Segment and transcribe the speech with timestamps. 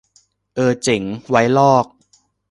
[0.55, 1.85] เออเจ๋ง ไว้ลอก